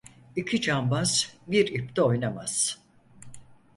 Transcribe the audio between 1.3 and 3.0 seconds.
bir ipte oynamaz.